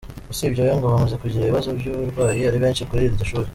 [0.31, 3.49] Usibye we, ngo bamaze kugira ibibazo by’uburwayi ari benshi kuri iryo shuri.